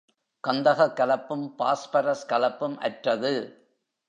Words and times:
கந்தகக் 0.47 0.97
கலப்பும், 0.97 1.47
பாஸ்பரஸ் 1.55 2.25
கலப்பும் 2.29 2.77
அற்றது. 2.77 3.33